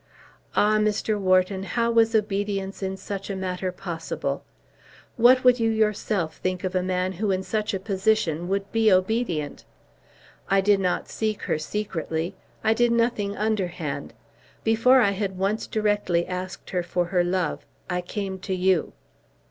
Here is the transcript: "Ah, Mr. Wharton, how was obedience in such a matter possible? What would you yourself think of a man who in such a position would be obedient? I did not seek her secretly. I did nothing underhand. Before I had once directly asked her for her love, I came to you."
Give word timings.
"Ah, 0.55 0.79
Mr. 0.79 1.19
Wharton, 1.19 1.61
how 1.61 1.91
was 1.91 2.15
obedience 2.15 2.81
in 2.81 2.97
such 2.97 3.29
a 3.29 3.35
matter 3.35 3.71
possible? 3.71 4.43
What 5.15 5.43
would 5.43 5.59
you 5.59 5.69
yourself 5.69 6.37
think 6.37 6.63
of 6.63 6.73
a 6.73 6.81
man 6.81 7.11
who 7.11 7.29
in 7.29 7.43
such 7.43 7.71
a 7.71 7.79
position 7.79 8.47
would 8.47 8.71
be 8.71 8.91
obedient? 8.91 9.63
I 10.49 10.59
did 10.59 10.79
not 10.79 11.07
seek 11.07 11.43
her 11.43 11.59
secretly. 11.59 12.33
I 12.63 12.73
did 12.73 12.91
nothing 12.91 13.37
underhand. 13.37 14.15
Before 14.63 15.01
I 15.01 15.11
had 15.11 15.37
once 15.37 15.67
directly 15.67 16.25
asked 16.25 16.71
her 16.71 16.81
for 16.81 17.05
her 17.13 17.23
love, 17.23 17.63
I 17.87 18.01
came 18.01 18.39
to 18.39 18.55
you." 18.55 18.93